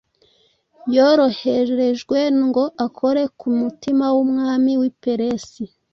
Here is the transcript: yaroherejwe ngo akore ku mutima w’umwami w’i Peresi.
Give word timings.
yaroherejwe 0.95 2.19
ngo 2.45 2.63
akore 2.85 3.23
ku 3.39 3.47
mutima 3.59 4.05
w’umwami 4.15 4.71
w’i 4.81 4.91
Peresi. 5.01 5.63